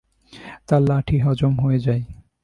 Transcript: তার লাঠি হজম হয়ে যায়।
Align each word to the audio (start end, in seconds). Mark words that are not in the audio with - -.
তার 0.67 0.81
লাঠি 0.81 1.17
হজম 1.19 1.53
হয়ে 1.59 1.79
যায়। 1.79 2.03